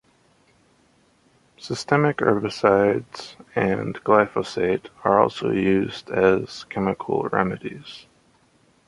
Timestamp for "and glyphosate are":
3.55-5.19